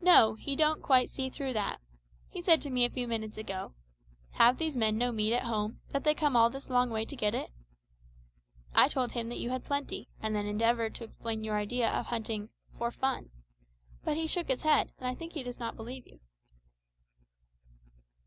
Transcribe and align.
"No, 0.00 0.32
he 0.32 0.56
don't 0.56 0.80
quite 0.80 1.10
see 1.10 1.28
through 1.28 1.52
that. 1.52 1.78
He 2.30 2.40
said 2.40 2.62
to 2.62 2.70
me 2.70 2.86
a 2.86 2.90
few 2.90 3.06
minutes 3.06 3.36
ago, 3.36 3.74
`Have 4.36 4.56
these 4.56 4.78
men 4.78 4.96
no 4.96 5.12
meat 5.12 5.34
at 5.34 5.42
home, 5.42 5.78
that 5.90 6.04
they 6.04 6.14
come 6.14 6.36
all 6.36 6.48
this 6.48 6.70
long 6.70 6.88
way 6.88 7.04
to 7.04 7.14
get 7.14 7.34
it?' 7.34 7.50
I 8.74 8.88
told 8.88 9.12
him 9.12 9.28
that 9.28 9.36
you 9.36 9.50
had 9.50 9.62
plenty, 9.66 10.08
and 10.22 10.34
then 10.34 10.46
endeavoured 10.46 10.94
to 10.94 11.04
explain 11.04 11.44
your 11.44 11.58
idea 11.58 11.90
of 11.90 12.06
hunting 12.06 12.48
`for 12.80 12.90
fun.' 12.94 13.28
But 14.02 14.16
he 14.16 14.26
shook 14.26 14.48
his 14.48 14.62
head, 14.62 14.90
and 14.98 15.06
I 15.06 15.14
think 15.14 15.34
he 15.34 15.42
does 15.42 15.58
not 15.58 15.76
believe 15.76 16.06
you." 16.06 16.20